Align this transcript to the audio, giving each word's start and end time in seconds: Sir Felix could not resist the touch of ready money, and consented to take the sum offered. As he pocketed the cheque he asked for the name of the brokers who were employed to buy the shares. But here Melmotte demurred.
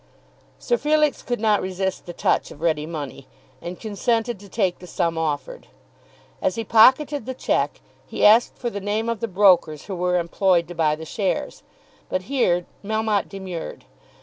Sir 0.57 0.77
Felix 0.79 1.21
could 1.21 1.39
not 1.39 1.61
resist 1.61 2.07
the 2.07 2.11
touch 2.11 2.49
of 2.49 2.59
ready 2.61 2.87
money, 2.87 3.27
and 3.61 3.79
consented 3.79 4.39
to 4.39 4.49
take 4.49 4.79
the 4.79 4.87
sum 4.87 5.15
offered. 5.15 5.67
As 6.41 6.55
he 6.55 6.63
pocketed 6.63 7.27
the 7.27 7.35
cheque 7.35 7.81
he 8.07 8.25
asked 8.25 8.57
for 8.57 8.71
the 8.71 8.81
name 8.81 9.09
of 9.09 9.19
the 9.19 9.27
brokers 9.27 9.85
who 9.85 9.93
were 9.95 10.17
employed 10.17 10.67
to 10.69 10.73
buy 10.73 10.95
the 10.95 11.05
shares. 11.05 11.61
But 12.09 12.23
here 12.23 12.65
Melmotte 12.83 13.29
demurred. 13.29 13.85